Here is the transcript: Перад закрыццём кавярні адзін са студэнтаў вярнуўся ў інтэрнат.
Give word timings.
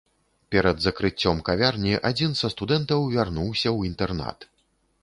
Перад 0.53 0.79
закрыццём 0.85 1.43
кавярні 1.49 1.93
адзін 2.11 2.35
са 2.41 2.53
студэнтаў 2.55 3.07
вярнуўся 3.15 3.67
ў 3.77 3.93
інтэрнат. 3.93 4.53